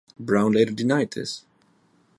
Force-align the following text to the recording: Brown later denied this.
Brown 0.19 0.53
later 0.53 0.71
denied 0.71 1.11
this. 1.11 1.43